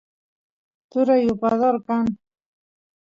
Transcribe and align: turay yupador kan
turay 0.89 1.19
yupador 1.27 1.75
kan 1.87 2.05